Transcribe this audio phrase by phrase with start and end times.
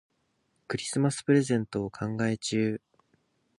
[0.67, 2.81] クリスマスプレゼントを考え中。